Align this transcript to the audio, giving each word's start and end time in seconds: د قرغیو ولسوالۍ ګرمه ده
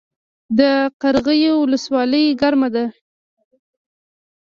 د 0.59 0.61
قرغیو 1.01 1.53
ولسوالۍ 1.63 2.25
ګرمه 2.41 2.69
ده 2.75 2.85